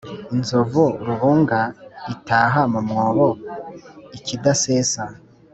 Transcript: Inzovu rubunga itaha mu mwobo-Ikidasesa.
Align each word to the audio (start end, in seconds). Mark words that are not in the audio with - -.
Inzovu 0.33 0.83
rubunga 1.05 1.59
itaha 2.13 2.61
mu 2.71 2.79
mwobo-Ikidasesa. 2.87 5.03